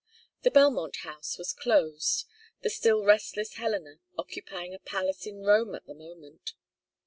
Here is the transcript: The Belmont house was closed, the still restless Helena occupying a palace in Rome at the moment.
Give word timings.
The 0.41 0.49
Belmont 0.49 0.95
house 1.03 1.37
was 1.37 1.53
closed, 1.53 2.25
the 2.63 2.71
still 2.71 3.03
restless 3.05 3.53
Helena 3.57 3.99
occupying 4.17 4.73
a 4.73 4.79
palace 4.79 5.27
in 5.27 5.43
Rome 5.43 5.75
at 5.75 5.85
the 5.85 5.93
moment. 5.93 6.55